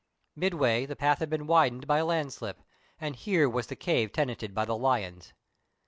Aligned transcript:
Midway 0.35 0.87
the 0.87 0.95
path 0.95 1.19
had 1.19 1.29
been 1.29 1.45
widened 1.45 1.85
by 1.85 1.99
a 1.99 2.05
landslip, 2.05 2.57
and 2.99 3.15
here 3.15 3.47
was 3.47 3.67
the 3.67 3.75
cave 3.75 4.11
tenanted 4.11 4.55
by 4.55 4.65
the 4.65 4.75
lions. 4.75 5.31